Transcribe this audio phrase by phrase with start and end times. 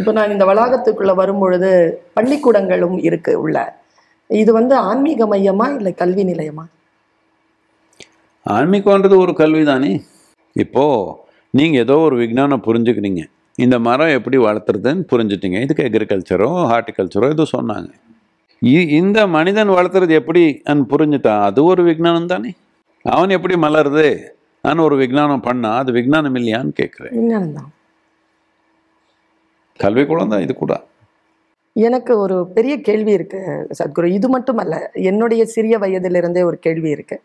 [0.00, 1.70] இப்போ நான் இந்த வளாகத்துக்குள்ள வரும்பொழுது
[2.18, 3.56] பள்ளிக்கூடங்களும் இருக்கு உள்ள.
[4.30, 6.64] இது வந்து ஆன்மீக மையமா இல்லை கல்வி நிலையமா?
[8.46, 9.90] ஆன்மீகம்ன்றது ஒரு கல்வி தானே?
[10.56, 11.16] இப்போது
[11.58, 13.22] நீங்கள் ஏதோ ஒரு விஞ்ஞானம் புரிஞ்சுக்கிறீங்க
[13.64, 15.58] இந்த மரம் எப்படி வளர்த்துறதுன்னு புரிஞ்சுட்டீங்க.
[15.64, 17.90] இதுக்கு அக்ரிகல்ச்சரோ ஹார்டிகல்ச்சரோ ஏதோ சொன்னாங்க.
[19.00, 20.42] இந்த மனிதன் வளர்த்துறது எப்படி
[20.92, 22.52] புரிஞ்சுட்டான் அது ஒரு விஞ்ஞானம் தானே?
[23.04, 24.08] அவன் எப்படி மலருது?
[24.64, 27.14] நான் ஒரு விஞ்ஞானம் பண்ணா அது விஞ்ஞானம் இல்லையான்னு கேட்குறேன்.
[29.84, 30.74] கல்வி தான் கல்வி தான் இது கூட.
[31.76, 33.40] எனக்கு ஒரு பெரிய கேள்வி இருக்கு
[33.78, 34.06] சத்குரு.
[34.16, 34.74] இது மட்டுமல்ல
[35.10, 37.16] என்னுடைய சிறிய வயதிலிருந்தே ஒரு கேள்வி இருக்கு.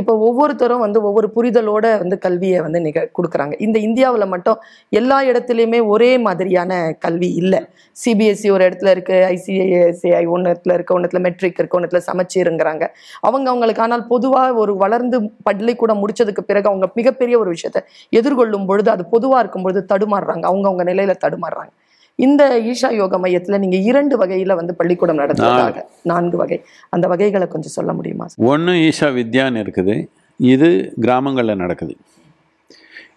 [0.00, 3.54] இப்போ ஒவ்வொருத்தரும் வந்து ஒவ்வொரு புரிதலோட வந்து கல்வியை வந்து நிக கொடுக்குறாங்க.
[3.66, 4.58] இந்த இந்தியாவில் மட்டும்
[5.00, 6.72] எல்லா இடத்துலையுமே ஒரே மாதிரியான
[7.04, 7.60] கல்வி இல்லை.
[8.02, 12.86] சிபிஎஸ்சி ஒரு இடத்துல இருக்கு ஐசிஐசிஐ ஒன்று இடத்துல இருக்கு ஒன்றுத்துல மெட்ரிக் இருக்கு ஒன்றுத்துல சமச்சீருங்கிறாங்க.
[13.28, 15.18] அவங்க அவங்களுக்கு ஆனால் பொதுவாக ஒரு வளர்ந்து
[15.48, 17.82] பள்ளிக்கூடம் முடிச்சதுக்கு பிறகு அவங்க மிகப்பெரிய ஒரு விஷயத்தை
[18.20, 20.44] எதிர்கொள்ளும் பொழுது அது பொதுவாக இருக்கும் பொழுது தடுமாறுறாங்க.
[20.52, 21.72] அவங்க அவங்க நிலையில தடுமாறுறாங்க.
[22.18, 26.36] இந்த ஈஷா யோக மையத்துல நீங்க இரண்டு வகையில வந்து பள்ளிக்கூடம் நடத்துவதாக நான்கு.
[26.36, 26.58] வகை.
[26.90, 28.26] அந்த வகைகளை கொஞ்சம் சொல்ல முடியுமா?
[28.38, 30.08] ஒன்று ஈஷா வித்யான்னு இருக்குது.
[30.40, 30.68] இது
[31.00, 31.94] கிராமங்களில் நடக்குது.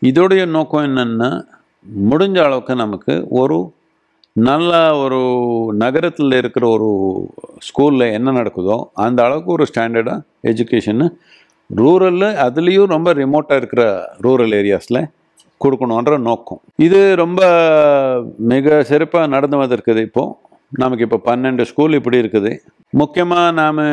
[0.03, 1.29] இதோடைய நோக்கம் என்னன்னா
[2.07, 3.57] முடிஞ்ச அளவுக்கு நமக்கு ஒரு
[4.35, 5.19] நல்ல ஒரு
[5.75, 6.89] நகரத்தில் இருக்கிற ஒரு
[7.67, 11.03] ஸ்கூலில் என்ன நடக்குதோ அந்த அளவுக்கு ஒரு ஸ்டாண்டர்டாக எஜுகேஷன்
[11.69, 13.83] ரூரலில் அதுலேயும் ரொம்ப ரிமோட்டாக இருக்கிற
[14.21, 15.01] ரூரல் ஏரியாஸில்
[15.63, 16.61] கொடுக்கணுன்ற நோக்கம்.
[16.87, 17.41] இது ரொம்ப
[18.53, 20.35] மிக சிறப்பாக நடந்து வந்திருக்குது இப்போது
[20.81, 22.51] நமக்கு இப்போ பன்னெண்டு ஸ்கூல் இப்படி இருக்குது.
[23.01, 23.83] முக்கியமாக நாம்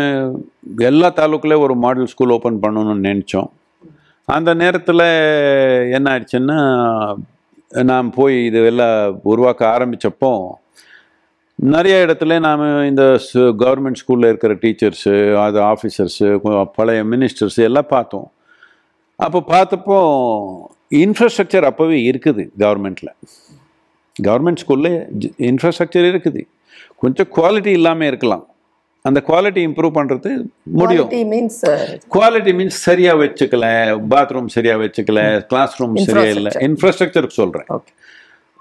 [0.89, 3.49] எல்லா தாலுக்குலேயும் ஒரு மாடல் ஸ்கூல் ஓப்பன் பண்ணணும்னு நினச்சோம்.
[4.29, 5.07] அந்த நேரத்தில்
[5.97, 6.59] என்ன ஆயிடுச்சுன்னா
[7.91, 10.31] நாம் போய் இது எல்லாம் உருவாக்க ஆரம்பித்தப்போ
[11.59, 13.03] நிறைய இடத்துல நாம் இந்த
[13.63, 16.29] கவர்மெண்ட் ஸ்கூலில் இருக்கிற டீச்சர்ஸு அது ஆஃபீஸர்ஸு
[16.79, 18.29] பழைய மினிஸ்டர்ஸ் எல்லாம் பார்த்தோம்.
[19.27, 19.99] அப்போ பார்த்தப்போ
[20.91, 23.13] இன்ஃப்ராஸ்ட்ரக்சர் அப்போவே இருக்குது கவர்மெண்ட்டில்
[24.17, 24.97] கவர்மெண்ட் ஸ்கூலில்
[25.51, 26.43] இன்ஃப்ராஸ்ட்ரக்சர் இருக்குது.
[27.03, 28.45] கொஞ்சம் குவாலிட்டி இல்லாமல் இருக்கலாம்.
[29.09, 30.31] அந்த குவாலிட்டி இம்ப்ரூவ் பண்ணுறது
[30.81, 31.11] முடியும்.
[31.33, 31.61] மீன்ஸ்
[32.15, 33.67] குவாலிட்டி மீன்ஸ் சரியாக வச்சுக்கல
[34.13, 35.21] பாத்ரூம் சரியாக வச்சுக்கல
[35.51, 36.53] கிளாஸ் ரூம் சரியா இல்லை.
[36.69, 37.93] இன்ஃப்ராஸ்ட்ரக்சருக்கு சொல்கிறேன் ஓகே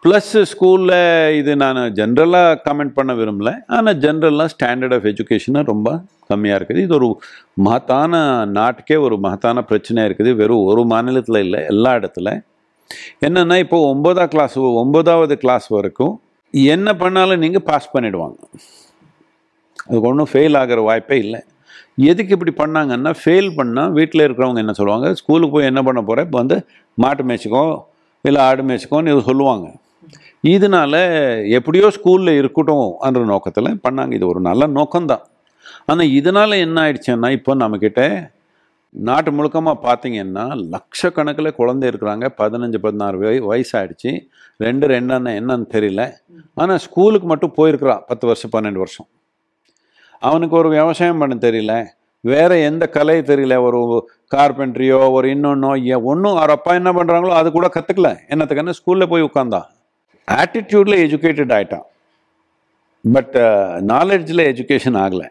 [0.04, 0.98] ப்ளஸ் ஸ்கூலில்
[1.40, 3.50] இது நான் ஜென்ரலாக கமெண்ட் பண்ண விரும்பல.
[3.76, 5.90] ஆனால் ஜென்ரலாக ஸ்டாண்டர்ட் ஆஃப் எஜுகேஷனு ரொம்ப
[6.32, 6.82] கம்மியாக இருக்குது.
[6.86, 7.08] இது ஒரு
[7.68, 8.20] மகத்தான
[8.58, 10.32] நாட்டுக்கே ஒரு மகத்தான பிரச்சனையாக இருக்குது.
[10.40, 12.32] வெறும் ஒரு மாநிலத்தில் இல்லை எல்லா இடத்துல.
[13.28, 16.14] என்னென்னா இப்போ ஒன்பதாம் கிளாஸ் ஒன்பதாவது கிளாஸ் வரைக்கும்
[16.54, 18.38] என்ன பண்ணாலும் நீங்கள் பாஸ் பண்ணிவிடுவாங்க
[19.86, 21.42] அதுக்கு ஒன்றும் ஃபெயில் ஆகிற வாய்ப்பே இல்லை.
[22.10, 25.08] எதுக்கு இப்படி பண்ணாங்கன்னா ஃபெயில் பண்ணால் வீட்டில் இருக்கிறவங்க என்ன சொல்லுவாங்க?
[25.22, 26.60] ஸ்கூலுக்கு போய் என்ன பண்ண போகிற இப்போ வந்து
[27.06, 27.64] மாட்டு மேய்ச்சிக்கோ
[28.26, 29.66] இல்லை ஆடு மேய்ச்சிக்கோன்னு இது சொல்லுவாங்க.
[30.54, 30.94] இதனால
[31.58, 34.14] எப்படியோ ஸ்கூலில் இருக்கட்டும் என்ற நோக்கத்தில் பண்ணாங்க.
[34.20, 35.24] இது ஒரு நல்ல நோக்கம்தான்.
[35.92, 38.02] ஆனால் இதனால் என்ன ஆயிடுச்சுன்னா இப்போ நம்மக்கிட்ட
[39.08, 40.44] நாட்டு முழுக்கமாக பார்த்தீங்கன்னா
[40.74, 42.26] லட்சக்கணக்கில் குழந்தை இருக்கிறாங்க.
[42.42, 44.12] பதினஞ்சு பதினாறு வய வயசாயிடுச்சு.
[44.66, 46.04] ரெண்டு ரெண்டுன்னு என்னன்னு தெரியல.
[46.62, 48.04] ஆனால் ஸ்கூலுக்கு மட்டும் போயிருக்கிறான்.
[48.10, 49.08] பத்து வருஷம் பன்னெண்டு வருஷம்.
[50.30, 51.74] அவனுக்கு ஒரு விவசாயம் பண்ண தெரியல.
[52.24, 53.56] வேற எந்த கலை தெரியல.
[53.68, 53.80] ஒரு
[54.36, 55.72] கார்பென்ட்ரியோ ஒரு இன்னொன்னோ
[56.12, 59.68] ஒன்றும் அவர் அப்பா என்ன பண்ணுறாங்களோ அது கூட கற்றுக்கல என்னத்துக்கான ஸ்கூலில் போய் உட்காந்தான்
[60.28, 61.86] ஆட்டிடியூடில் எஜுகேட்டட் ஆயிட்டான்.
[63.06, 63.36] பட்
[63.92, 65.28] நாலெட்ஜில் எஜுகேஷன் ஆகலை.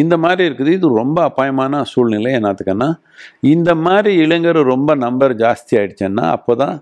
[0.00, 0.70] இந்த மாதிரி இருக்குது.
[0.78, 2.30] இது ரொம்ப அபாயமான சூழ்நிலை.
[2.38, 2.88] என்னத்துக்குன்னா
[3.54, 6.76] இந்த மாதிரி இளைஞர் ரொம்ப நம்பர் ஜாஸ்தி ஆயிடுச்சுன்னா அப்போ தான்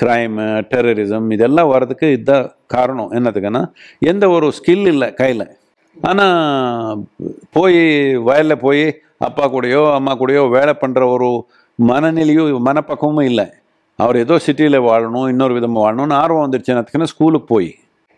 [0.00, 3.12] க்ரைமு டெரரிசம் இதெல்லாம் வர்றதுக்கு இதுதான் காரணம்.
[3.18, 3.62] என்னத்துக்குன்னா
[4.10, 5.46] எந்த ஒரு ஸ்கில் இல்லை கையில்.
[6.08, 7.04] ஆனால்
[7.56, 7.80] போய்
[8.28, 8.84] வயலில் போய்
[9.26, 11.28] அப்பா கூடயோ அம்மா கூடயோ வேலை பண்ணுற ஒரு
[11.90, 13.46] மனநிலையும் மனப்பக்கமும் இல்லை.
[14.04, 16.72] அவர் ஏதோ சிட்டியில் வாழணும் இன்னொரு விதமாக வாழணும்னு ஆர்வம் வந்துருச்சு.
[16.72, 17.70] என்னத்துக்குன்னா ஸ்கூலுக்கு போய்.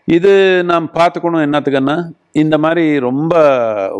[0.07, 0.31] இது
[0.71, 1.95] நாம் பார்த்துக்கணும் என்னத்துக்குன்னா
[2.41, 3.33] இந்த மாதிரி ரொம்ப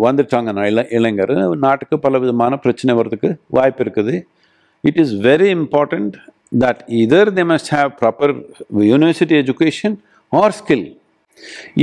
[0.06, 1.34] வந்துட்டாங்க இள இளைஞர்.
[1.66, 4.16] நாட்டுக்கு பல விதமான பிரச்சனை வர்றதுக்கு வாய்ப்பு இருக்குது.
[4.84, 6.16] It is very important
[6.63, 8.34] that either they must have proper
[8.91, 9.97] university education
[10.31, 10.88] or skill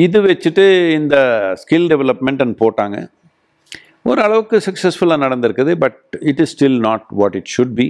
[0.05, 0.65] இது வச்சுட்டு
[1.01, 1.17] இந்த
[1.61, 2.97] ஸ்கில் டெவலப்மெண்ட் போட்டாங்க.
[4.11, 7.87] ஓரளவுக்கு சக்ஸஸ்ஃபுல்லாக நடந்திருக்குது but it is still not what it should be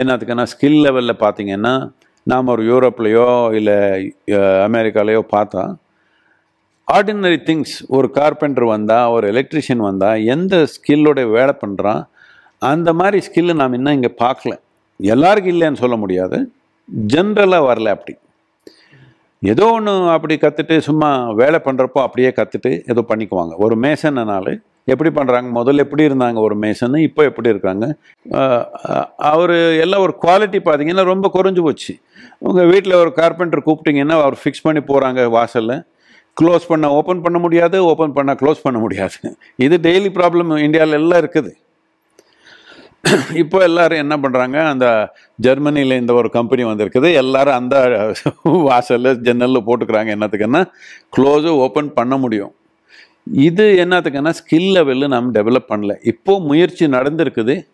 [0.00, 1.90] என்னத்துக்குன்னா skill லெவலில் பார்த்தீங்கன்னா
[2.22, 3.76] நாம் ஒரு யூரோப்லேயோ இல்லை
[4.68, 5.62] அமெரிக்காலேயோ பார்த்தா
[6.88, 12.02] ஆர்டினரி திங்ஸ் ஒரு கார்பெண்டர் வந்தால் ஒரு எலக்ட்ரிஷியன் வந்தால் எந்த ஸ்கில்லோட வேலை பண்ணுறான்
[12.58, 14.54] அந்த மாதிரி ஸ்கில்லு நாம் இன்னும் இங்கே பார்க்கல
[15.00, 16.52] எல்லாருக்கும் இல்லைன்னு சொல்ல முடியாது.
[17.14, 18.14] ஜென்ரலாக வரல அப்படி.
[19.42, 21.10] ஏதோ ஒன்று அப்படி கற்றுட்டு சும்மா
[21.40, 23.52] வேலை பண்ணுறப்போ அப்படியே கற்றுட்டு ஏதோ பண்ணிக்குவாங்க.
[23.56, 24.54] ஒரு மேசன்னாலே
[24.92, 27.84] எப்படி பண்ணுறாங்க முதல்ல எப்படி இருந்தாங்க ஒரு மேசன்னு இப்போ எப்படி இருக்காங்க?
[29.32, 29.54] அவர்
[29.84, 31.94] எல்லாம் ஒரு குவாலிட்டி பார்த்தீங்கன்னா ரொம்ப குறைஞ்சி போச்சு.
[32.48, 35.78] உங்கள் வீட்டில் ஒரு கார்பெண்டர் கூப்பிட்டிங்கன்னா அவர் ஃபிக்ஸ் பண்ணி போகிறாங்க வாசலில்.
[36.40, 39.16] க்ளோஸ் பண்ண ஓப்பன் பண்ண முடியாது ஓப்பன் பண்ண க்ளோஸ் பண்ண முடியாது.
[39.66, 41.50] இது டெய்லி ப்ராப்ளம் இந்தியாவில் எல்லாம் இருக்குது.
[43.42, 44.86] இப்போ எல்லாரும் என்ன பண்ணுறாங்க அந்த
[45.46, 47.08] ஜெர்மனியில் இந்த ஒரு கம்பெனி வந்திருக்குது.
[47.22, 47.76] எல்லோரும் அந்த
[48.68, 50.10] வாசலில் ஜன்னலில் போட்டுக்கிறாங்க.
[50.16, 50.62] என்னத்துக்குன்னா
[51.16, 52.52] க்ளோஸு ஓப்பன் பண்ண முடியும்.
[53.32, 55.94] இது என்னத்துக்குன்னா ஸ்கில் லெவலில் நம்ம டெவலப் பண்ணல.
[56.02, 57.66] இப்போது முயற்சி நடந்திருக்குது.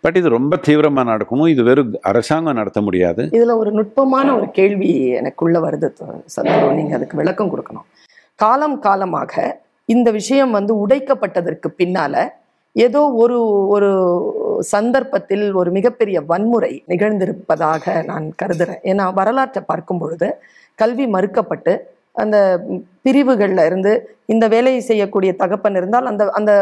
[0.00, 3.22] பட் இது ரொம்ப தீவிரமாக நடக்கணும் இது வெறும் அரசாங்கம் நடத்த முடியாது.
[3.36, 4.90] இதில் ஒரு நுட்பமான ஒரு கேள்வி
[5.20, 5.88] எனக்குள்ளே வருது.
[6.36, 7.86] சந்தோ நீங்கள் அதுக்கு விளக்கம் கொடுக்கணும்.
[8.34, 12.22] காலம் காலமாக இந்த விஷயம் வந்து உடைக்கப்பட்டதற்கு பின்னால்
[12.72, 13.38] ஏதோ ஒரு
[13.74, 13.90] ஒரு
[14.60, 18.80] சந்தர்ப்பத்தில் ஒரு மிகப்பெரிய வன்முறை நிகழ்ந்திருப்பதாக நான் கருதுறேன்.
[18.84, 20.28] ஏன்னா வரலாற்றை பார்க்கும் பொழுது
[20.74, 21.74] கல்வி மறுக்கப்பட்டு
[22.16, 22.36] அந்த
[23.02, 23.92] பிரிவுகளில் இருந்து
[24.26, 26.52] இந்த வேலையை செய்யக்கூடிய தகப்பன் இருந்தால் அந்த அந்த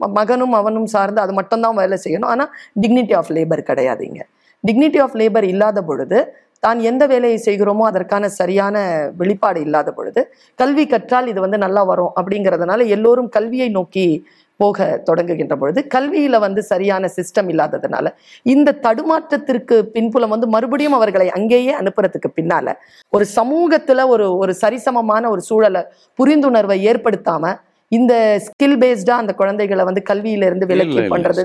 [0.00, 2.30] மகனும் அவனும் சார்ந்து அது மட்டும்தான் வேலை செய்யணும்.
[2.32, 4.22] ஆனால் டிக்னிட்டி ஆஃப் லேபர் கிடையாதுங்க
[4.64, 6.18] டிக்னிட்டி ஆஃப் லேபர் இல்லாத பொழுது
[6.60, 8.76] தான் எந்த வேலையை செய்கிறோமோ அதற்கான சரியான
[9.16, 10.20] வெளிப்பாடு இல்லாத பொழுது
[10.58, 14.06] கல்வி கற்றால் இது வந்து நல்லா வரும் அப்படிங்கிறதுனால எல்லோரும் கல்வியை நோக்கி
[14.60, 18.06] போக தொடங்குகின்ற பொழுது கல்வியில வந்து சரியான சிஸ்டம் இல்லாததுனால
[18.46, 22.74] இந்த தடுமாற்றத்திற்கு பின்புலம் வந்து மறுபடியும் அவர்களை அங்கேயே அனுப்புறதுக்கு பின்னால
[23.12, 25.82] ஒரு சமூகத்துல ஒரு ஒரு சரிசமமான ஒரு சூழலை
[26.18, 27.52] புரிந்துணர்வை ஏற்படுத்தாம
[27.92, 31.42] இந்த ஸ்கில் பேஸ்டா அந்த குழந்தைகளை வந்து கல்வியில இருந்து விலக்கி பண்றது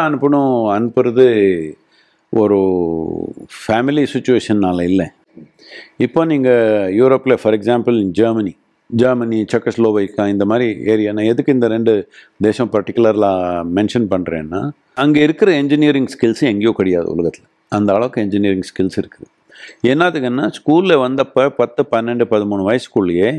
[0.00, 1.26] அனுப்பணும் அனுப்புறது
[2.32, 2.58] ஒரு
[3.58, 5.06] ஃபேமிலி சுச்சுவேஷன்னால இல்லை.
[5.98, 8.52] இப்போ நீங்கள் யூரோப்பில் for example Germany
[8.90, 11.92] Germany Czechoslovakia இந்த மாதிரி ஏரியா நான் எதுக்கு இந்த ரெண்டு
[12.46, 13.26] தேசம் பர்டிகுலரில்
[13.78, 14.60] மென்ஷன் பண்ணுறேன்னா
[15.02, 17.46] அங்கே இருக்கிற என்ஜினியரிங் ஸ்கில்ஸ் எங்கேயோ கிடையாது உலகத்தில்.
[17.76, 19.28] அந்த அளவுக்கு என்ஜினியரிங் ஸ்கில்ஸ் இருக்குது.
[19.92, 23.30] என்னத்துக்குன்னா ஸ்கூலில் வந்தப்போ பத்து பன்னெண்டு பதிமூணு வயசுக்குள்ளேயே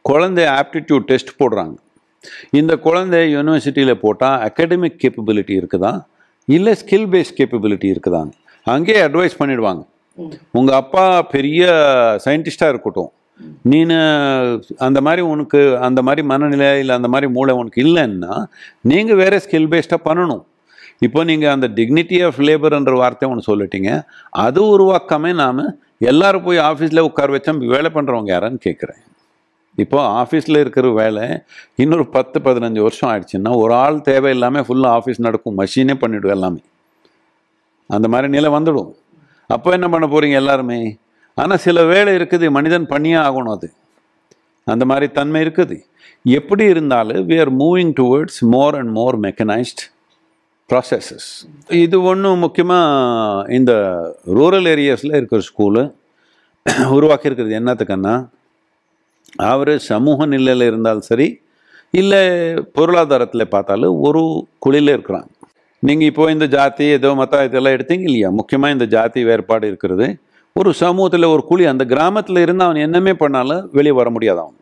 [0.00, 1.74] குழந்தை ஆப்டிடியூட் டெஸ்ட் போடுறாங்க.
[2.60, 5.92] இந்த குழந்தை யூனிவர்சிட்டியில் போட்டால் அகாடமிக் கேப்பபிலிட்டி இருக்குதா?
[6.48, 8.32] இல்லை ஸ்கில் பேஸ்ட் கேப்பபிலிட்டி இருக்குதாங்க
[8.74, 9.82] அங்கேயே அட்வைஸ் பண்ணிடுவாங்க.
[10.58, 11.04] உங்கள் அப்பா
[11.34, 11.62] பெரிய
[12.24, 13.10] சயின்டிஸ்டாக இருக்கட்டும்.
[13.70, 13.96] நீனு
[14.86, 18.34] அந்த மாதிரி உனக்கு அந்த மாதிரி மனநிலை இல்லை அந்த மாதிரி மூளை உனக்கு இல்லைன்னா
[18.90, 20.44] நீங்கள் வேறு ஸ்கில் பேஸ்டாக பண்ணணும்.
[21.06, 23.90] இப்போ நீங்கள் அந்த டிக்னிட்டி ஆஃப் லேபர்ன்ற வார்த்தை ஒன்று சொல்லிட்டீங்க.
[24.30, 25.64] அது உருவாக்காமே நாம்
[26.10, 29.02] எல்லாரும் போய் ஆஃபீஸில் உட்கார வச்சா வேலை பண்ணுறவங்க யாரான்னு கேட்குறேன்
[29.78, 31.24] இப்போ ஆஃபீஸில் இருக்கிற வேலை
[31.82, 35.56] இன்னொரு பத்து பதினஞ்சு வருஷம் ஆயிடுச்சுன்னா ஒரு ஆள் தேவையில்லாமல் ஃபுல்லாக ஆஃபீஸ் நடக்கும்.
[35.60, 36.62] மஷீனே பண்ணிவிடுவோம் எல்லாமே.
[37.86, 38.90] அந்த மாதிரி நிலை வந்துடும்.
[39.46, 40.78] அப்போ என்ன பண்ண போகிறீங்க எல்லாருமே?
[41.42, 43.68] ஆனால் சில வேலை இருக்குது மனிதன் பண்ணியே ஆகணும் அது.
[44.66, 45.76] அந்த மாதிரி தன்மை இருக்குது.
[46.38, 49.82] எப்படி இருந்தாலும் we are moving towards more and more mechanised
[50.70, 51.28] processes
[51.84, 53.72] இது ஒன்றும் முக்கியமாக இந்த
[54.38, 55.82] ரூரல் ஏரியாஸில் இருக்கிற ஸ்கூலு
[56.96, 57.58] உருவாக்கியிருக்கிறது.
[57.60, 58.14] என்னத்துக்குன்னா
[59.52, 61.26] அவர் சமூக நிலையில் இருந்தாலும் சரி
[62.00, 62.22] இல்லை
[62.76, 64.22] பொருளாதாரத்தில் பார்த்தாலும் ஒரு
[64.64, 65.28] குழியில் இருக்கிறாங்க.
[65.82, 68.28] நீங்கள் இப்போ இந்த ஜாதி ஏதோ மற்ற இதெல்லாம் எடுத்தீங்க இல்லையா?
[68.38, 70.06] முக்கியமாக இந்த ஜாதி வேறுபாடு இருக்கிறது.
[70.60, 74.54] ஒரு சமூகத்தில் ஒரு குழி அந்த கிராமத்தில் இருந்து அவன் என்னமே பண்ணாலும் வெளியே வர முடியாது அவன்.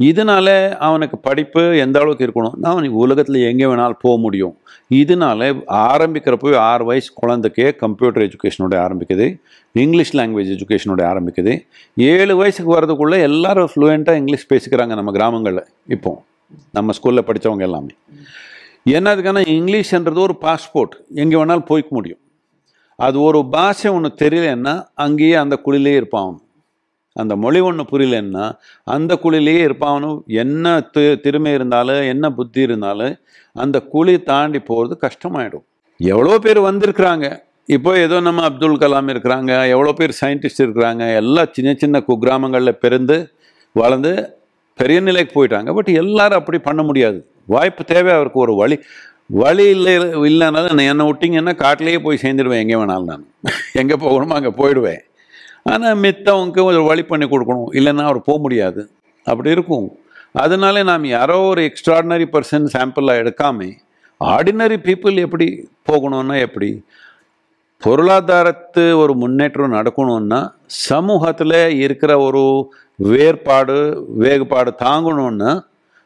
[0.00, 0.46] இதனால
[0.86, 2.56] அவனுக்கு படிப்பு எந்த அளவுக்கு இருக்கணும்?
[2.62, 4.56] அவனுக்கு உலகத்தில் எங்கே வேணாலும் போக முடியும்.
[4.90, 9.40] இதனால ஆரம்பிக்கிறப்போ ஆறு வயசு குழந்தைக்கே கம்ப்யூட்டர் எஜுகேஷனோட ஆரம்பிக்குது.
[9.72, 11.54] இங்கிலீஷ் லாங்குவேஜ் எஜுகேஷனோட ஆரம்பிக்குது.
[11.96, 15.64] ஏழு வயசுக்கு வரதுக்குள்ளே எல்லாரும் ஃப்ளூயண்ட்டாக இங்கிலீஷ் பேசிக்கிறாங்க நம்ம கிராமங்களில்.
[15.86, 16.22] இப்போ
[16.72, 17.94] நம்ம ஸ்கூலில் படித்தவங்க எல்லாமே.
[18.96, 22.18] என்னதுக்கான இங்கிலீஷ்ன்றது ஒரு பாஸ்போர்ட் எங்கே வேணாலும் போய்க்க முடியும்.
[23.06, 24.74] அது ஒரு பாஷை ஒன்று தெரியலன்னா
[25.04, 26.32] அங்கேயே அந்த குழிலே இருப்பான்.
[27.16, 28.44] அந்த மொழி ஒன்று புரியலன்னா
[28.94, 33.14] அந்த குழிலேயே இருப்பானும் என்ன தி திறமை இருந்தாலும் என்ன புத்தி இருந்தாலும்
[33.56, 35.64] அந்த குழி தாண்டி போகிறது கஷ்டமாயிடும்.
[36.00, 37.26] எவ்வளோ பேர் வந்திருக்கிறாங்க.
[37.76, 43.16] இப்போ ஏதோ நம்ம அப்துல் கலாம் இருக்கிறாங்க எவ்வளோ பேர் சயின்டிஸ்ட் இருக்கிறாங்க எல்லாம் சின்ன சின்ன குக்கிராமங்களில் பிறந்து
[43.76, 44.12] வளர்ந்து
[44.78, 45.70] பெரிய நிலைக்கு போயிட்டாங்க.
[45.78, 47.18] பட் எல்லாரும் அப்படி பண்ண முடியாது.
[47.54, 48.76] வாய்ப்பு தேவை அவருக்கு ஒரு வழி.
[49.38, 49.92] வழி இல்லை
[50.28, 53.24] இல்லைனாலும் நான் என்னை விட்டிங்கன்னா காட்டிலேயே போய் சேர்ந்துடுவேன் எங்கே வேணாலும் நான்.
[53.80, 55.02] எங்கே போகணுமோ அங்கே போயிடுவேன்.
[55.72, 57.70] ஆனால் மித்தவங்க ஒரு வழி பண்ணி கொடுக்கணும்.
[57.78, 58.82] இல்லைன்னா அவர் போக முடியாது.
[59.26, 59.86] அப்படி இருக்கும்.
[60.32, 63.68] அதனால நாம் யாரோ ஒரு எக்ஸ்ட்ராடினரி பர்சன் சாம்பிளாக எடுக்காம
[64.20, 65.46] ஆர்டினரி பீப்புள் எப்படி
[65.90, 66.70] போகணும்னா எப்படி?
[67.82, 72.42] பொருளாதாரத்து ஒரு முன்னேற்றம் நடக்கணும்னா சமூகத்தில் இருக்கிற ஒரு
[72.96, 75.52] வேறுபாடு வேறுபாடு தாங்கணும்னா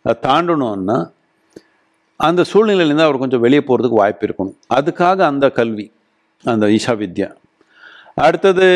[0.05, 0.99] தாண்டணுன்னா தாண்டணும்னா
[2.21, 4.57] அந்த சூழ்நிலையிலேருந்து அவர் கொஞ்சம் வெளியே போகிறதுக்கு வாய்ப்பு இருக்கணும்.
[4.79, 5.87] அதுக்காக அந்த கல்வி
[6.53, 7.29] அந்த ஈஷா வித்யா.
[8.25, 8.67] அடுத்தது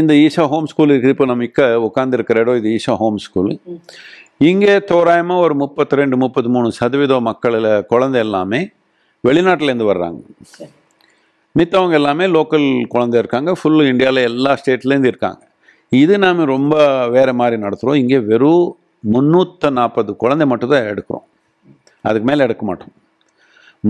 [0.00, 1.14] இந்த ஈஷா ஹோம் ஸ்கூல் இருக்குது.
[1.14, 3.50] இப்போ நம்ம இக்க உட்காந்துருக்கிற இடம் இது ஈஷா ஹோம் ஸ்கூல்.
[4.50, 8.60] இங்கே தோராயமாக ஒரு முப்பத்தி ரெண்டு முப்பத்தி மூணு சதவீதம் மக்களில் குழந்தை எல்லாமே
[9.28, 10.20] வெளிநாட்டிலேருந்து வர்றாங்க.
[11.58, 13.50] மித்தவங்க எல்லாமே லோக்கல் குழந்தை இருக்காங்க.
[13.60, 15.42] ஃபுல் இந்தியாவில் எல்லா ஸ்டேட்லேருந்து இருக்காங்க.
[15.92, 16.74] இது நாம் ரொம்ப
[17.14, 18.66] வேறு மாதிரி நடத்துகிறோம் இங்கே வெறும்
[19.14, 21.26] முந்நூற்று நாற்பது குழந்தை மட்டும் தான் எடுக்கிறோம்.
[22.08, 22.94] அதுக்கு மேலே எடுக்க மாட்டோம்.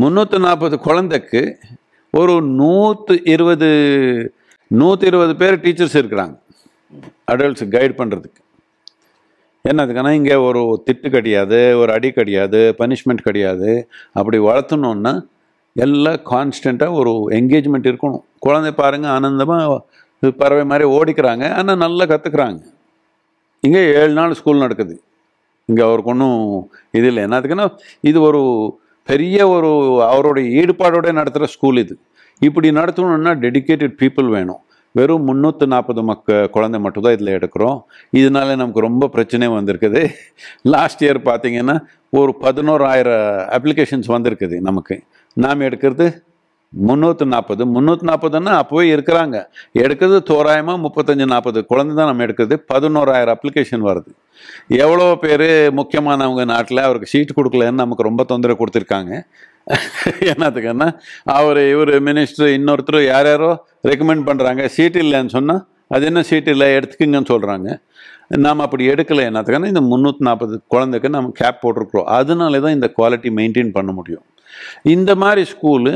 [0.01, 1.43] முந்நூற்றி நாற்பது குழந்தைக்கு
[2.15, 3.69] ஒரு நூற்று இருபது
[4.71, 6.37] நூற்றி இருபது பேர் டீச்சர்ஸ் இருக்கிறாங்க.
[7.33, 8.41] அடல்ட்ஸ் கைட் பண்ணுறதுக்கு
[9.71, 13.71] என்னதுக்குன்னா இங்கே ஒரு திட்டு கிடையாது ஒரு அடி கிடையாது பனிஷ்மெண்ட் கிடையாது.
[14.19, 15.15] அப்படி வளர்த்தணுன்னா
[15.85, 18.23] எல்லாம் கான்ஸ்டண்ட்டாக ஒரு என்கேஜ்மெண்ட் இருக்கணும்.
[18.47, 19.81] குழந்தை பாருங்கள் ஆனந்தமாக
[20.43, 22.61] பறவை மாதிரி ஓடிக்கிறாங்க ஆனால் நல்லா கற்றுக்குறாங்க
[23.67, 24.95] இங்கே ஏழு நாள் ஸ்கூல் நடக்குது.
[25.71, 26.41] இங்கே அவருக்கு ஒன்றும்
[26.99, 27.23] இது இல்லை.
[27.25, 27.67] என்னத்துக்குன்னா
[28.01, 28.43] இது ஒரு
[29.09, 29.71] பெரிய ஒரு
[30.13, 31.95] அவருடைய ஈடுபாடோட நடத்துகிற ஸ்கூல் இது.
[32.41, 34.61] இப்படி நடத்தணும்னா டெடிகேட்டட் பீப்புள் வேணும்.
[34.99, 37.79] வெறும் முந்நூற்று நாற்பது மக்க குழந்தை மட்டும்தான் இதில் எடுக்கிறோம்.
[38.21, 40.03] இதனால நமக்கு ரொம்ப பிரச்சனை வந்திருக்குது.
[40.75, 41.77] லாஸ்ட் இயர் பார்த்தீங்கன்னா
[42.21, 44.97] ஒரு பதினோராயிரம் அப்ளிகேஷன்ஸ் வந்திருக்குது நமக்கு.
[45.45, 46.07] நாம் எடுக்கிறது
[46.73, 49.37] முந்நூற்றி நாற்பது முந்நூற்றி நாற்பதுன்னா அப்போவே இருக்கிறாங்க.
[49.83, 54.11] எடுக்கிறது தோராயமாக முப்பத்தஞ்சு நாற்பது குழந்தை தான் நம்ம எடுக்கிறது பதினோராயிரம் அப்ளிகேஷன் வருது.
[54.85, 55.49] எவ்வளோ பேர்
[55.81, 59.13] முக்கியமானவங்க நாட்டில் அவருக்கு சீட் கொடுக்கலன்னு நமக்கு ரொம்ப தொந்தரவு கொடுத்துருக்காங்க.
[60.33, 60.89] என்னத்துக்குன்னா
[61.37, 63.49] அவர் இவர் மினிஸ்டர் இன்னொருத்தர் யார் யாரோ
[63.91, 65.63] ரெக்கமெண்ட் பண்ணுறாங்க சீட் இல்லைன்னு சொன்னால்
[65.95, 66.69] அது என்ன சீட் இல்லை?
[66.79, 67.69] எடுத்துக்குங்கன்னு சொல்கிறாங்க
[68.45, 69.25] நாம் அப்படி எடுக்கலை.
[69.31, 72.09] என்னத்துக்குன்னா இந்த முந்நூற்றி நாற்பது குழந்தைக்கு நம்ம கேப் போட்டிருக்கிறோம்.
[72.19, 74.25] அதனால தான் இந்த குவாலிட்டி மெயின்டைன் பண்ண முடியும்.
[74.83, 75.95] இந்த மாதிரி ஸ்கூலு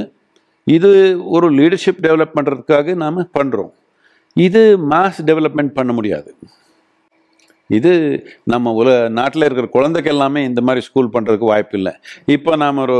[0.77, 0.89] இது
[1.37, 3.73] ஒரு லீடர்ஷிப் டெவலப் பண்ணுறதுக்காக நாம் பண்ணுறோம்
[4.47, 4.63] இது
[4.93, 6.31] மாஸ் டெவலப்மெண்ட் பண்ண முடியாது.
[7.79, 7.91] இது
[8.53, 11.93] நம்ம உல நாட்டில் இருக்கிற குழந்தைக்கு எல்லாமே இந்த மாதிரி ஸ்கூல் பண்ணுறதுக்கு வாய்ப்பு இல்லை.
[12.35, 12.97] இப்போ நாம் ஒரு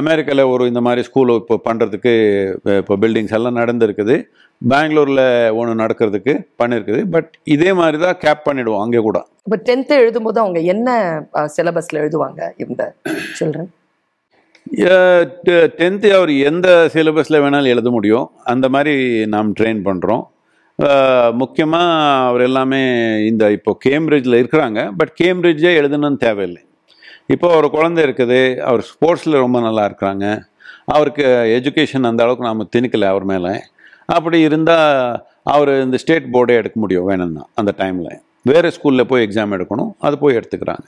[0.00, 2.12] அமெரிக்காவில் ஒரு இந்த மாதிரி ஸ்கூலை இப்போ பண்ணுறதுக்கு
[2.82, 4.16] இப்போ பில்டிங்ஸ் எல்லாம் நடந்திருக்குது.
[4.62, 5.24] பெங்களூரில்
[5.58, 6.32] ஒன்று நடக்கிறதுக்கு
[6.62, 9.18] பண்ணியிருக்குது பட் இதே மாதிரி தான் கேப் பண்ணிவிடுவோம் அங்கே கூட.
[9.46, 10.88] இப்போ டென்த்து எழுதும்போது அவங்க என்ன
[11.56, 12.40] சிலபஸில் எழுதுவாங்க?
[12.66, 12.82] இந்த
[13.38, 13.70] சில்ட்ரன்
[15.78, 18.26] டென்த்து அவர் எந்த சிலபஸில் வேணாலும் எழுத முடியும்.
[18.52, 18.94] அந்த மாதிரி
[19.34, 20.24] நாம் ட்ரெயின் பண்ணுறோம்
[21.40, 21.88] முக்கியமாக
[22.28, 22.82] அவர் எல்லாமே
[23.30, 24.80] இந்த இப்போ கேம்பிரிட்ஜில் இருக்கிறாங்க.
[25.00, 26.62] பட் கேம்பிரிட்ஜே எழுதணும்னு தேவையில்லை.
[27.34, 28.40] இப்போ ஒரு குழந்தை இருக்குது.
[28.68, 30.26] அவர் ஸ்போர்ட்ஸில் ரொம்ப நல்லா இருக்கிறாங்க.
[30.94, 31.24] அவருக்கு
[31.58, 33.52] எஜுகேஷன் அந்த அளவுக்கு நாம் திணிக்கலை அவர் மேலே.
[34.16, 34.96] அப்படி இருந்தால்
[35.52, 38.10] அவர் இந்த ஸ்டேட் போர்டே எடுக்க முடியும் வேணும்னா அந்த டைமில்
[38.48, 39.90] வேறு ஸ்கூலில் போய் எக்ஸாம் எடுக்கணும்.
[40.06, 40.86] அது போய் எடுத்துக்கிறாங்க.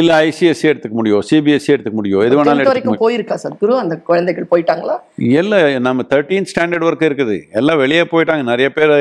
[0.00, 4.96] இல்லை ஐசிஎஸ்சி எடுத்துக்க முடியும் சிபிஎஸ்சி எடுத்துக்க முடியும் எது வேணாலும் எடுத்துக்க போயிருக்கா சத்குரு அந்த குழந்தைகள் போயிட்டாங்களா?
[5.40, 7.36] இல்லை நம்ம தேர்ட்டீன் ஸ்டாண்டர்ட் வரைக்கும் இருக்குது.
[7.60, 8.44] எல்லாம் வெளியே போயிட்டாங்க.
[8.52, 8.94] நிறைய பேர்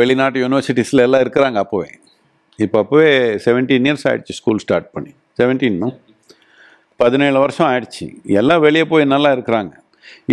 [0.00, 1.90] வெளிநாட்டு யூனிவர்சிட்டிஸில் எல்லாம் இருக்கிறாங்க அப்போவே.
[2.66, 3.10] இப்போ அப்போவே
[3.48, 5.12] செவன்டீன் இயர்ஸ் ஆயிடுச்சு ஸ்கூல் ஸ்டார்ட் பண்ணி.
[5.40, 5.94] செவன்டீன்னும்
[7.02, 8.06] பதினேழு வருஷம் ஆயிடுச்சு.
[8.40, 9.72] எல்லாம் வெளியே போய் நல்லா இருக்கிறாங்க.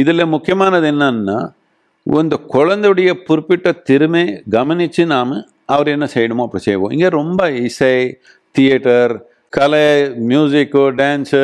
[0.01, 1.37] இதில் முக்கியமானது என்னன்னா
[2.23, 5.33] இந்த குழந்தையுடைய குறிப்பிட்ட திறமை கவனித்து நாம்
[5.73, 6.93] அவர் என்ன செய்யணுமோ அப்படி செய்வோம்.
[6.95, 7.95] இங்கே ரொம்ப இசை
[8.57, 9.13] தியேட்டர்
[9.57, 9.87] கலை
[10.29, 11.43] மியூசிக்கு டான்ஸு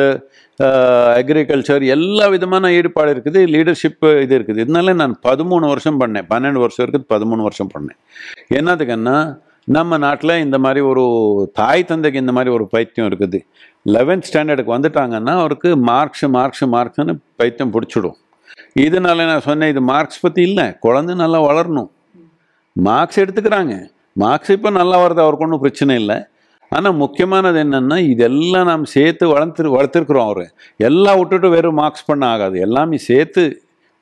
[1.20, 4.62] அக்ரிகல்ச்சர் எல்லா விதமான ஈடுபாடு இருக்குது லீடர்ஷிப் இது இருக்குது.
[4.64, 6.26] இதனால நான் பதிமூணு வருஷம் பண்ணேன்.
[6.32, 7.98] பன்னெண்டு வருஷம் இருக்குது பதிமூணு வருஷம் பண்ணேன்.
[8.58, 9.16] என்னதுக்குன்னா
[9.76, 11.04] நம்ம நாட்டில் இந்த மாதிரி ஒரு
[11.60, 13.38] தாய் தந்தைக்கு இந்த மாதிரி ஒரு பைத்தியம் இருக்குது.
[13.94, 18.16] லெவன்த் ஸ்டாண்டர்டுக்கு வந்துட்டாங்கன்னா அவருக்கு மார்க்ஸ் மார்க்ஸ் மார்க்ஸ்னு பைத்தியம் பிடிச்சிடும்.
[18.86, 21.90] இதனால நான் சொன்னேன் இது மார்க்ஸ் பற்றி இல்லை குழந்தை நல்லா வளரணும்.
[22.76, 23.74] மார்க்ஸ் எடுத்துக்கிறாங்க.
[24.22, 26.16] மார்க்ஸ் இப்போ நல்லா வருது அவருக்கு ஒன்றும் பிரச்சனை இல்லை.
[26.72, 30.46] ஆனால் முக்கியமானது என்னென்னா இதெல்லாம் நாம் சேர்த்து வளர்த்து வளர்த்துருக்குறோம் அவர்.
[30.88, 32.56] எல்லாம் விட்டுட்டு வெறும் மார்க்ஸ் பண்ண ஆகாது.
[32.66, 33.42] எல்லாமே சேர்த்து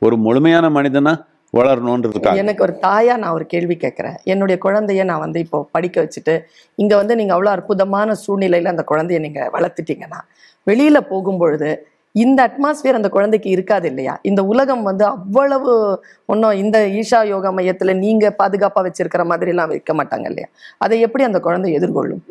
[0.03, 1.25] ஒரு முழுமையான மனிதனாக
[1.59, 4.17] வளரணுன்றதுக்காக எனக்கு ஒரு தாயா நான் ஒரு கேள்வி கேட்குறேன்.
[4.33, 6.35] என்னுடைய குழந்தைய நான் வந்து இப்போ படிக்க வச்சுட்டு
[6.79, 10.21] இங்கே வந்து நீங்கள் அவ்வளோ அற்புதமான சூழ்நிலையில் அந்த குழந்தைய நீங்கள் வளர்த்துட்டீங்கன்னா
[10.67, 11.71] வெளியில் போகும்பொழுது
[12.13, 14.19] இந்த அட்மாஸ்பியர் அந்த குழந்தைக்கு இருக்காது இல்லையா?
[14.23, 19.95] இந்த உலகம் வந்து அவ்வளவு ஒன்றும் இந்த ஈஷா யோகா மையத்துல நீங்க பாதுகாப்பா வச்சிருக்கிற மாதிரி எல்லாம் வைக்க
[19.95, 20.49] மாட்டாங்க இல்லையா?
[20.79, 22.23] அதை எப்படி அந்த குழந்தை எதிர்கொள்ளும்?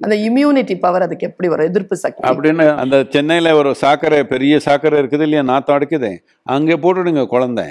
[0.00, 1.66] அந்த இம்யூனிட்டி பவர் அதுக்கு எப்படி வரும்?
[1.66, 2.28] எதிர்ப்பு சக்தி.
[2.28, 5.42] அப்படின்னு அந்த சென்னையில் ஒரு சாக்கரை பெரிய சாக்கரை இருக்குது இல்லையா?
[5.42, 6.16] நாத்தம் அடைக்குது.
[6.42, 7.64] அங்கே போட்டுடுங்க குழந்தை.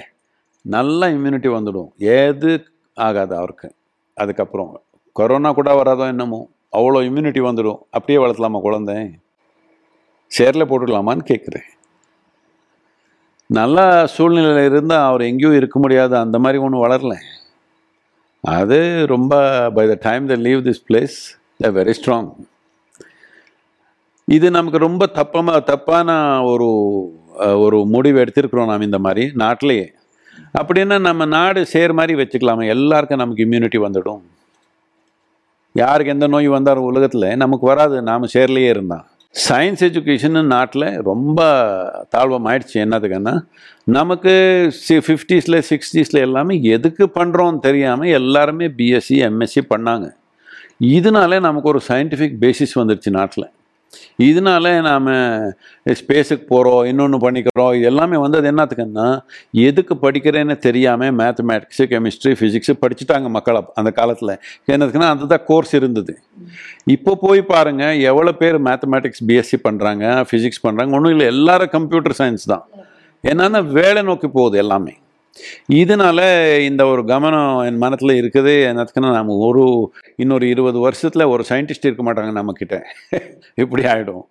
[0.61, 1.89] நல்லா இம்யூனிட்டி வந்துடும்.
[1.97, 3.73] ஏது ஆகாது அவருக்கு.
[4.13, 4.81] அதுக்கப்புறம்
[5.13, 6.49] கொரோனா கூட வராதோ என்னமோ.
[6.77, 7.79] அவ்வளோ இம்யூனிட்டி வந்துடும்.
[7.89, 9.09] அப்படியே வளர்த்தலாமா குழந்தை?
[10.37, 11.67] சேரில் போட்டுக்கலாமான்னு கேட்குறேன்.
[13.49, 13.77] நல்ல
[14.15, 17.15] சூழ்நிலையில் இருந்தால் அவர் எங்கேயும் இருக்க முடியாது அந்த மாதிரி ஒன்றும் வளரல.
[18.43, 18.77] அது
[19.13, 19.33] ரொம்ப
[19.77, 21.17] by the time they leave this place
[21.63, 22.29] they very strong
[24.27, 26.09] இது நமக்கு ரொம்ப தப்பமாக தப்பான
[26.51, 26.67] ஒரு
[27.65, 29.87] ஒரு முடிவு எடுத்திருக்கிறோம் நாம் இந்த மாதிரி நாட்டிலேயே.
[30.59, 34.21] அப்படின்னா நம்ம நாடு சேர் மாதிரி வச்சுக்கலாமா எல்லாருக்கும் நமக்கு இம்யூனிட்டி வந்துடும்.
[35.75, 41.41] யாருக்கு எந்த நோய் வந்தார் உலகத்தில் நமக்கு வராது நாம் சேர்லேயே இருந்தான் சயின்ஸ் எஜுகேஷன் நாட்டில் ரொம்ப
[42.09, 43.45] தாழ்வம் ஆயிடுச்சு என்னதுக்குன்னா
[43.83, 44.33] நமக்கு
[44.71, 50.07] சி ஃபிஃப்டிஸில் சிக்ஸ்டீஸில் எல்லாமே எதுக்கு பண்ணுறோன்னு தெரியாமல் எல்லாருமே பிஎஸ்சி எம்எஸ்சி பண்ணாங்க.
[50.79, 53.47] இதனாலே நமக்கு ஒரு சயின்டிஃபிக் பேசிஸ் வந்துடுச்சு நாட்டில்.
[54.27, 55.09] இதனால நாம்
[55.99, 57.71] ஸ்பேஸுக்கு போகிறோம் இன்னொன்று பண்ணிக்கிறோம்.
[57.77, 59.07] இது எல்லாமே வந்தது என்னத்துக்குன்னா
[59.67, 64.33] எதுக்கு படிக்கிறேன்னு தெரியாமல் மேத்தமேட்டிக்ஸு கெமிஸ்ட்ரி ஃபிசிக்ஸு படிச்சுட்டாங்க மக்கள் அந்த காலத்தில்.
[64.73, 66.15] என்னதுக்குன்னா அதுதான் கோர்ஸ் இருந்தது.
[66.95, 72.47] இப்போ போய் பாருங்கள் எவ்வளோ பேர் மேத்தமேட்டிக்ஸ் பிஎஸ்சி பண்ணுறாங்க ஃபிசிக்ஸ் பண்ணுறாங்க ஒன்றும் இல்லை எல்லாரும் கம்ப்யூட்டர் சயின்ஸ்
[72.53, 72.65] தான்.
[73.31, 74.93] என்னன்னா வேலை நோக்கி போகுது எல்லாமே.
[75.81, 76.19] இதனால
[76.69, 78.53] இந்த ஒரு கவனம் என் மனத்தில் இருக்குது.
[78.69, 79.65] என்னத்துக்குன்னா நம்ம ஒரு
[80.23, 82.77] இன்னொரு இருபது வருஷத்தில் ஒரு சயின்டிஸ்ட் இருக்க மாட்டாங்க நம்மக்கிட்ட.
[83.63, 84.25] இப்படி ஆகிடும்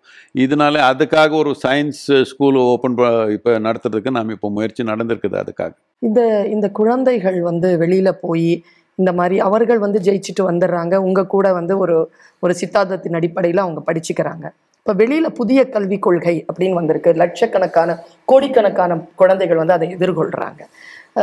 [0.45, 2.99] இதனால அதுக்காக ஒரு சயின்ஸ் ஸ்கூல் ஓப்பன்
[3.37, 5.73] இப்போ நடத்துறதுக்கு நாம் இப்போ முயற்சி நடந்திருக்குது அதுக்காக.
[6.09, 6.21] இந்த
[6.55, 8.51] இந்த குழந்தைகள் வந்து வெளியில் போய்
[8.99, 11.97] இந்த மாதிரி அவர்கள் வந்து ஜெயிச்சுட்டு வந்துடுறாங்க உங்கள் கூட வந்து ஒரு
[12.45, 14.47] ஒரு சித்தாந்தத்தின் அடிப்படையில் அவங்க படிச்சுக்கிறாங்க.
[14.81, 17.11] இப்போ வெளியில் புதிய கல்விக் கொள்கை அப்படின்னு வந்திருக்கு.
[17.23, 17.97] லட்சக்கணக்கான
[18.31, 20.63] கோடிக்கணக்கான குழந்தைகள் வந்து அதை எதிர்கொள்கிறாங்க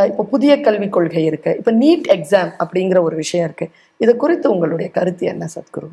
[0.09, 1.51] இப்போ புதிய கல்விக் கொள்கை இருக்கு.
[1.59, 3.67] இப்போ நீட் எக்ஸாம் அப்படிங்கிற ஒரு விஷயம் இருக்கு.
[4.03, 5.89] இது குறித்து உங்களுடைய கருத்து என்ன சத்குரு?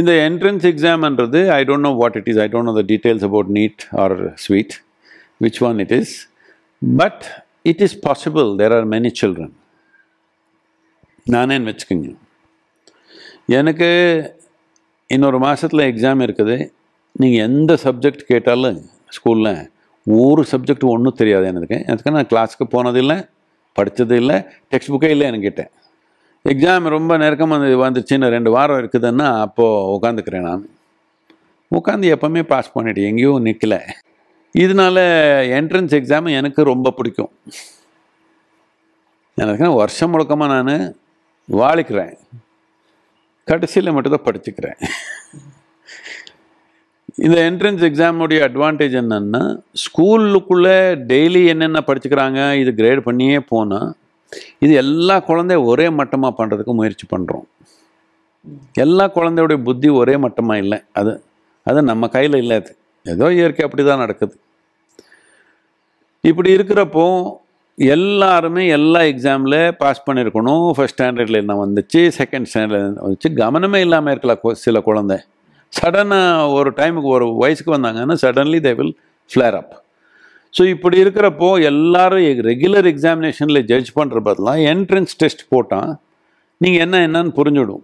[0.00, 3.50] இந்த entrance எக்ஸாம்ன்றது I don't know what it is I don't know the details about
[3.58, 4.74] NEET or sweet
[5.44, 6.14] which one it is
[7.02, 7.24] but
[7.72, 9.54] it is possible there are many children
[11.34, 12.10] நானேன்னு வச்சுக்கோங்க.
[13.60, 13.88] எனக்கு
[15.14, 16.56] இன்னொரு மாதத்தில் எக்ஸாம் இருக்குது.
[17.20, 18.78] நீங்கள் எந்த சப்ஜெக்ட் கேட்டாலும்
[19.16, 19.52] ஸ்கூலில்
[20.14, 23.16] ஒரு சப்ஜெக்ட் ஒன்றும் தெரியாது எனக்கு எனக்கு நான் கிளாஸுக்கு போனதில்லை
[23.72, 24.36] படித்தது இல்லை
[24.70, 25.62] டெக்ஸ்ட் புக்கே இல்லை என்கிட்ட.
[26.50, 30.64] எக்ஸாம் ரொம்ப நெருக்கமாக வந்துச்சு வந்துச்சுன்னு ரெண்டு வாரம் இருக்குதுன்னா அப்போது உட்காந்துக்கிறேன் நான்.
[31.76, 33.76] உட்காந்து எப்போவுமே பாஸ் பண்ணிட்டு எங்கேயும் நிற்கல
[34.54, 34.98] இதனால
[35.58, 37.32] என்ட்ரன்ஸ் எக்ஸாம் எனக்கு ரொம்ப பிடிக்கும்.
[39.42, 40.94] எனக்கு வருஷம் முழுக்கமாக நான்
[41.48, 42.14] வாழிக்கிறேன்
[43.44, 44.78] கடைசியில் மட்டும்தான் படிச்சுக்கிறேன்.
[47.16, 53.94] இந்த என்ட்ரன்ஸ் எக்ஸாமுடைய அட்வான்டேஜ் என்னன்னா ஸ்கூலுக்குள்ளே டெய்லி என்னென்ன படிச்சுக்கிறாங்க இது கிரேட் பண்ணியே போனால்
[54.58, 57.44] இது எல்லா குழந்தையும் ஒரே மட்டமாக பண்ணுறதுக்கு முயற்சி பண்ணுறோம்
[58.72, 60.82] எல்லா குழந்தையுடைய புத்தி ஒரே மட்டமாக இல்லை.
[60.92, 61.22] அது
[61.62, 62.76] அது நம்ம கையில் இல்லை அது.
[63.04, 64.36] ஏதோ இயற்கை அப்படி தான் நடக்குது.
[66.20, 67.32] இப்படி இருக்கிறப்போ
[67.76, 71.96] எல்லாருமே எல்லா எக்ஸாமில் பாஸ் பண்ணியிருக்கணும் ஃபஸ்ட் ஸ்டாண்டர்டில் என்ன வந்துச்சு?
[71.96, 73.28] செகண்ட் ஸ்டாண்டர்டில் வந்துச்சு?
[73.28, 75.20] கவனமே இல்லாமல் இருக்கலாம் கொ- சில குழந்தை.
[75.72, 78.94] சடனாக ஒரு டைமுக்கு ஒரு வயசுக்கு வந்தாங்கன்னா suddenly they will
[79.30, 79.74] flare up
[80.54, 85.90] so இப்படி இருக்கிறப்போ எல்லாரும் ரெகுலர் எக்ஸாமினேஷனில் ஜட்ஜ் பண்ணுற பதிலாக என்ட்ரன்ஸ் டெஸ்ட் போட்டால்
[86.60, 87.82] நீங்கள் என்ன என்னன்னு புரிஞ்சிடும்.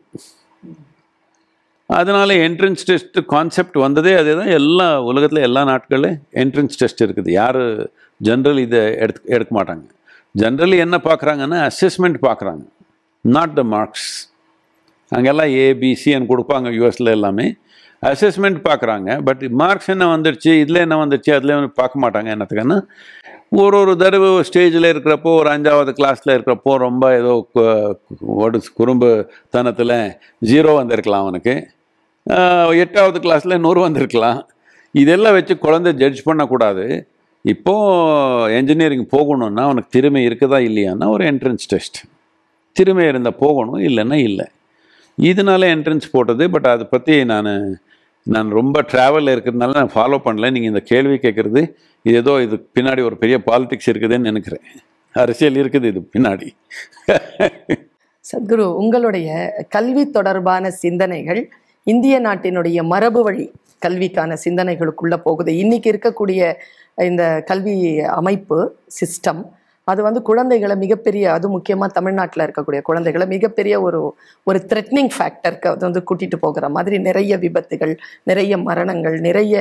[1.90, 6.08] அதனால என்ட்ரன்ஸ் டெஸ்ட் கான்செப்ட் வந்ததே அதே தான் எல்லா உலகத்தில் எல்லா நாட்களில்
[6.42, 7.30] என்ட்ரன்ஸ் டெஸ்ட் இருக்குது.
[7.40, 7.60] யார்
[8.20, 9.84] ஜென்ரல் இதை எடுத்து எடுக்க மாட்டாங்க.
[10.34, 12.64] ஜென்ரலி என்ன பார்க்குறாங்கன்னா அசஸ்மெண்ட் பார்க்குறாங்க
[13.24, 14.08] நாட் த மார்க்ஸ்
[15.12, 17.46] அங்கெல்லாம் ஏபிசிஎன் கொடுப்பாங்க யூஎஸில் எல்லாமே.
[18.11, 19.11] அசஸ்மெண்ட் பார்க்குறாங்க.
[19.28, 22.78] பட் மார்க்ஸ் என்ன வந்துடுச்சு இதில் என்ன வந்துடுச்சு அதில் வந்து பார்க்க மாட்டாங்க என்னத்துக்குன்னா
[23.62, 27.32] ஒரு ஒரு தடவை ஸ்டேஜில் இருக்கிறப்போ ஒரு அஞ்சாவது கிளாஸில் இருக்கிறப்போ ரொம்ப ஏதோ
[28.45, 29.10] ஒடு குறும்பு
[29.56, 29.97] தனத்தில்
[30.50, 31.54] ஜீரோ வந்திருக்கலாம் அவனுக்கு.
[32.84, 34.41] எட்டாவது கிளாஸில் நூறு வந்திருக்கலாம்.
[34.95, 36.86] இதெல்லாம் வச்சு குழந்தை ஜட்ஜ் பண்ணக்கூடாது.
[37.45, 42.00] இப்போது என்ஜினியரிங் போகணுன்னா அவனுக்கு திறமை இருக்குதா இல்லையான்னா ஒரு என்ட்ரன்ஸ் டெஸ்ட்
[42.76, 44.47] திறமை இருந்தால் போகணும் இல்லைன்னா இல்லை.
[45.19, 47.50] இதனால என்ட்ரன்ஸ் போட்டது பட் அதை பற்றி நான்
[48.35, 50.50] நான் ரொம்ப ட்ராவலில் இருக்கிறதுனால நான் ஃபாலோ பண்ணல.
[50.54, 51.63] நீங்கள் இந்த கேள்வி கேட்குறது
[52.06, 54.65] இது ஏதோ இது பின்னாடி ஒரு பெரிய பாலிடிக்ஸ் இருக்குதுன்னு நினைக்கிறேன்.
[55.15, 56.49] அரசியல் இருக்குது இது பின்னாடி.
[58.30, 59.28] சத்குரு உங்களுடைய
[59.76, 61.43] கல்வி தொடர்பான சிந்தனைகள்
[61.93, 63.47] இந்திய நாட்டினுடைய மரபு வழி
[63.85, 65.50] கல்விக்கான சிந்தனைகளுக்குள்ளே போகுது.
[65.63, 66.41] இன்னைக்கு இருக்கக்கூடிய
[67.11, 67.75] இந்த கல்வி
[68.21, 68.58] அமைப்பு
[69.00, 69.43] சிஸ்டம்
[69.88, 74.00] அது வந்து குழந்தைகளை மிகப்பெரிய அது முக்கியமாக தமிழ்நாட்டில் இருக்கக்கூடிய குழந்தைகளை மிகப்பெரிய ஒரு
[74.47, 79.56] ஒரு த்ரெட்னிங் ஃபேக்டருக்கு அது வந்து கூட்டிகிட்டு போகிற மாதிரி நிறைய விபத்துகள் நிறைய மரணங்கள் நிறைய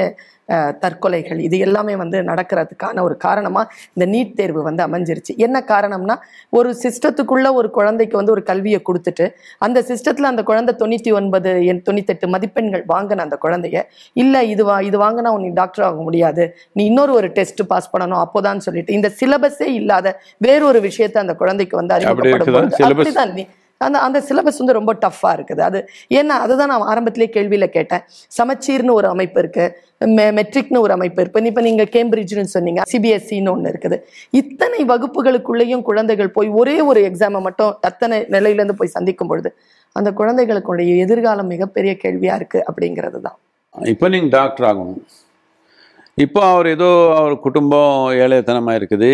[0.84, 5.34] தற்கொலைகள் இது எல்லாமே வந்து நடக்கிறதுக்கான ஒரு காரணமாக இந்த நீட் தேர்வு வந்து அமைஞ்சிருச்சு.
[5.46, 6.18] என்ன காரணம்னா
[6.60, 9.28] ஒரு சிஸ்டத்துக்குள்ள ஒரு குழந்தைக்கு வந்து ஒரு கல்வியை கொடுத்துட்டு
[9.68, 13.84] அந்த சிஸ்டத்தில் அந்த குழந்தை தொண்ணூற்றி ஒன்பது எண் தொண்ணூத்தெட்டு மதிப்பெண்கள் வாங்கின அந்த குழந்தைய
[14.24, 16.44] இல்லை இது வா இது வாங்கினா நீ டாக்டர் ஆக முடியாது.
[16.78, 18.94] நீ இன்னொரு ஒரு டெஸ்ட் பாஸ் பண்ணணும் அப்போதான் சொல்லிட்டு.
[18.98, 20.08] இந்த சிலபஸே இல்லாத
[20.48, 22.92] வேறொரு விஷயத்தை அந்த குழந்தைக்கு வந்து syllabus?
[22.92, 23.44] அப்படிதான் நீ
[23.88, 25.62] அந்த அந்த சிலபஸ் வந்து ரொம்ப டஃப்பாக இருக்குது.
[25.70, 25.80] அது
[26.20, 28.04] ஏன்னா அதுதான் நான் ஆரம்பத்திலே கேள்வியில் கேட்டேன்.
[28.38, 33.72] சமச்சீர்னு ஒரு அமைப்பு இருக்குது மெ மெட்ரிக்னு ஒரு அமைப்பு இருக்குது இப்போ நீங்கள் கேம்பிரிட்ஜ்னு சொன்னீங்க சிபிஎஸ்சின்னு ஒன்று
[33.74, 34.00] இருக்குது.
[34.42, 39.52] இத்தனை வகுப்புகளுக்குள்ளேயும் குழந்தைகள் போய் ஒரே ஒரு எக்ஸாமை மட்டும் அத்தனை நிலையிலேருந்து போய் சந்திக்கும் பொழுது
[40.00, 43.38] அந்த குழந்தைகளுக்குடைய எதிர்காலம் மிகப்பெரிய கேள்வியாக இருக்குது அப்படிங்கிறது தான்
[43.94, 45.02] இப்போ நீங்கள் டாக்டர் ஆகணும்.
[46.26, 46.90] இப்போ அவர் ஏதோ
[47.20, 49.12] அவர் குடும்பம் ஏழைத்தனமாக இருக்குது.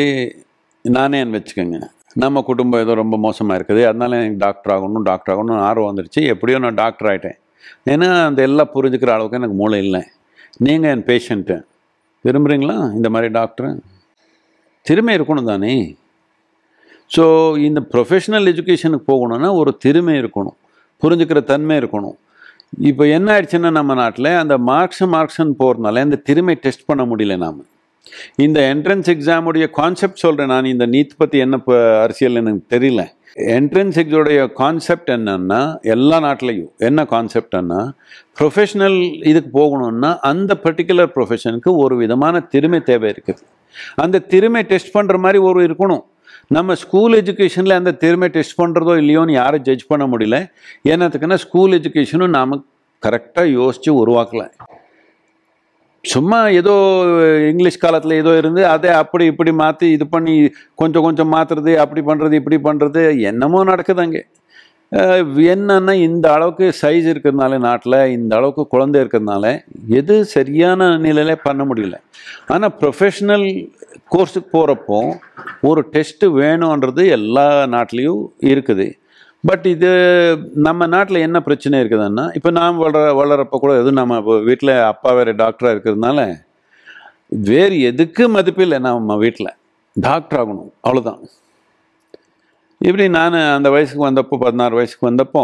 [0.85, 1.79] நானே வச்சுக்கோங்க.
[2.23, 3.81] நம்ம குடும்பம் ஏதோ ரொம்ப மோசமாக இருக்குது.
[3.89, 6.21] அதனால எனக்கு டாக்டர் ஆகணும் டாக்டர் ஆகணும்னு ஆர்வம் வந்துருச்சு.
[6.33, 7.37] எப்படியோ நான் டாக்டர் ஆகிட்டேன்
[7.93, 10.01] ஏன்னா அந்த எல்லாம் புரிஞ்சுக்கிற அளவுக்கு எனக்கு மூளை இல்லை.
[10.65, 11.57] நீங்கள் என் பேஷண்ட்டு
[12.25, 13.69] விரும்புகிறீங்களா இந்த மாதிரி டாக்டர்
[14.89, 15.73] திறமை இருக்கணும் தானே?
[17.15, 17.23] ஸோ
[17.67, 20.57] இந்த ப்ரொஃபஷனல் எஜுகேஷனுக்கு போகணும்னா ஒரு திறமை இருக்கணும்.
[21.03, 22.17] புரிஞ்சுக்கிற தன்மை இருக்கணும்.
[22.89, 27.61] இப்போ என்ன ஆயிடுச்சுன்னா நம்ம நாட்டில் அந்த மார்க்ஸ் மார்க்ஸ்ன்னு போகிறதுனால இந்த திறமை டெஸ்ட் பண்ண முடியல நாம்.
[28.45, 33.03] இந்த என்ட்ரன்ஸ் எக்ஸாமுடைய கான்செப்ட் சொல்கிறேன் நான் இந்த நீத் பற்றி என்ன இப்போ அரசியல் எனக்கு தெரியல.
[33.55, 35.59] என்ட்ரன்ஸ் எக்ஸோடைய கான்செப்ட் என்னன்னா
[35.95, 37.79] எல்லா நாட்டிலையும் என்ன கான்செப்ட்னா
[38.39, 38.97] ப்ரொஃபஷனல்
[39.31, 43.43] இதுக்கு போகணும்னா அந்த பர்டிகுலர் ப்ரொஃபஷனுக்கு ஒரு விதமான திறமை தேவை இருக்குது.
[44.03, 46.03] அந்த திறமை டெஸ்ட் பண்ணுற மாதிரி ஒரு இருக்கணும்.
[46.55, 50.37] நம்ம ஸ்கூல் எஜுகேஷனில் அந்த திறமை டெஸ்ட் பண்ணுறதோ இல்லையோன்னு யாரும் ஜட்ஜ் பண்ண முடியல.
[50.91, 52.63] ஏன்னாத்துக்குன்னா ஸ்கூல் எஜுகேஷனும் நாம்
[53.03, 54.47] கரெக்டாக யோசித்து உருவாக்கலை
[56.11, 56.73] சும்மா ஏதோ
[57.51, 60.33] இங்கிலீஷ் காலத்தில் ஏதோ இருந்து அதை அப்படி இப்படி மாற்றி இது பண்ணி
[60.81, 64.21] கொஞ்சம் கொஞ்சம் மாற்றுறது அப்படி பண்ணுறது இப்படி பண்ணுறது என்னமோ நடக்குது அங்கே.
[65.53, 69.45] என்னன்னா இந்த அளவுக்கு சைஸ் இருக்கிறதுனால நாட்டில் இந்த அளவுக்கு குழந்தை இருக்கிறதுனால
[69.99, 71.97] எது சரியான நிலையில பண்ண முடியல.
[72.53, 73.47] ஆனால் ப்ரொஃபஷ்னல்
[74.13, 74.99] கோர்ஸுக்கு போகிறப்போ
[75.69, 78.87] ஒரு டெஸ்ட்டு வேணுன்றது எல்லா நாட்டிலையும் இருக்குது.
[79.47, 79.89] பட் இது
[80.67, 84.15] நம்ம நாட்டில் என்ன பிரச்சனை இருக்குதுன்னா இப்போ நாம் வளர வளரப்போ கூட எதுவும் நம்ம
[84.49, 86.19] வீட்டில் அப்பா வேறு டாக்டராக இருக்கிறதுனால
[87.49, 89.51] வேறு எதுக்கு மதிப்பு இல்லை நம்ம வீட்டில்.
[89.95, 91.21] டாக்டர் ஆகணும் அவ்வளோதான்
[92.81, 95.43] இப்படி நான் அந்த வயசுக்கு வந்தப்போ பதினாறு வயசுக்கு வந்தப்போ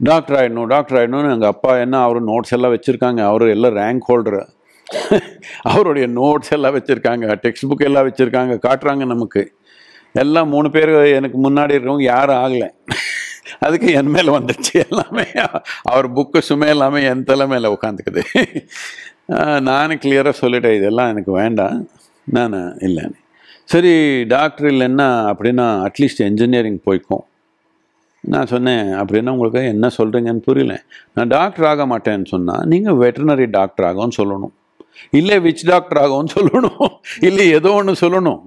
[0.00, 3.20] டாக்டர் ஆகிடணும் டாக்டர் ஆகிடணும்னு எங்கள் அப்பா என்ன அவர் நோட்ஸ் எல்லாம் வச்சுருக்காங்க.
[3.30, 4.42] அவர் எல்லாம் ரேங்க் ஹோல்டரு
[5.72, 7.26] அவருடைய நோட்ஸ் எல்லாம் வச்சுருக்காங்க.
[7.44, 8.54] டெக்ஸ்ட் புக் எல்லாம் வச்சுருக்காங்க.
[8.66, 9.42] காட்டுறாங்க நமக்கு.
[10.12, 12.68] எல்லாம் மூணு பேர் எனக்கு முன்னாடி இருக்கவங்க யாரும் ஆகலை.
[13.66, 15.24] அதுக்கு என் மேலே வந்துடுச்சு எல்லாமே.
[15.90, 18.22] அவர் புக்கு சுமை எல்லாமே என் தலை மேலே உட்காந்துக்குது
[19.68, 21.78] நானும் கிளியராக சொல்லிட்டேன் இதெல்லாம் எனக்கு வேண்டாம்.
[22.36, 23.18] நான் இல்லைன்னு
[23.72, 23.92] சரி
[24.24, 27.24] டாக்டர் இல்லைன்னா அப்படின்னா அட்லீஸ்ட் என்ஜினியரிங் போய்க்கும்
[28.20, 30.74] நான் சொன்னேன் அப்படின்னா உங்களுக்கு என்ன சொல்கிறீங்கன்னு புரியல.
[31.14, 34.54] நான் டாக்டர் ஆக மாட்டேன்னு சொன்னால் நீங்கள் வெட்டர்னரி டாக்டர் ஆகும்னு சொல்லணும்.
[35.10, 36.94] இல்லை விச் டாக்டர் ஆகும்னு சொல்லணும்.
[37.20, 38.40] இல்லை ஏதோ ஒன்று சொல்லணும்.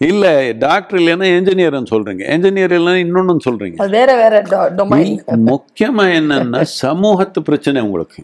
[0.00, 4.36] இல்லை டாக்டர் இல்லைன்னா என்ஜினியர்னு சொல்கிறீங்க என்ஜினியர் இல்லைன்னா இன்னொன்று சொல்கிறீங்க அது வேற வேற
[4.78, 5.10] டொமைன்
[5.50, 8.18] முக்கியமாக என்னன்னா சமூகத்து பிரச்சனை உங்களுக்கு.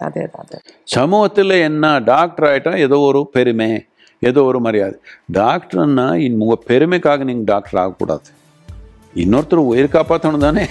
[0.96, 3.68] சமூகத்தில் என்ன டாக்டர் ஆகிட்டா ஏதோ ஒரு பெருமை
[4.22, 4.96] ஏதோ ஒரு மரியாதை.
[5.32, 6.06] டாக்டர்னா
[6.40, 8.28] உங்கள் பெருமைக்காக நீங்கள் டாக்டர் ஆகக்கூடாது.
[9.16, 10.64] இன்னொருத்தர் உயிர் காப்பாற்றணும் தானே.